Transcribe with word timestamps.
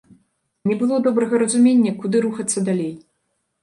Не 0.69 0.77
было 0.79 0.95
добрага 1.09 1.43
разумення, 1.43 1.97
куды 2.01 2.27
рухацца 2.27 2.69
далей. 2.73 2.95